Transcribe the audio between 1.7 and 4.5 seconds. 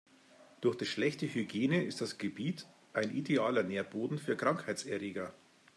ist das Gebiet ein idealer Nährboden für